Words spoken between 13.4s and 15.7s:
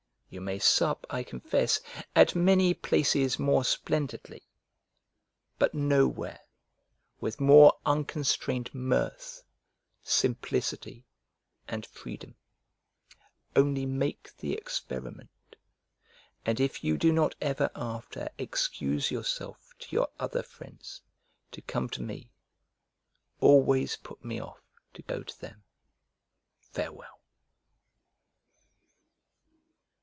only make the experiment,